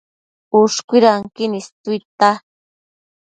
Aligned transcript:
Ushcuidanquin 0.59 1.51
istuidtia 1.59 2.31